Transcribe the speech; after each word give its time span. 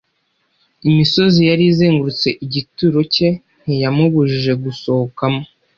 Imisozi 0.89 1.39
yari 1.49 1.63
izengurutse 1.71 2.27
igituro 2.45 2.99
cye 3.13 3.29
ntiyamubujije 3.63 4.51
gusohokamo. 4.63 5.41